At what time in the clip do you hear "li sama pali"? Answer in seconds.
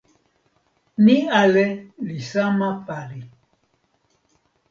2.07-3.21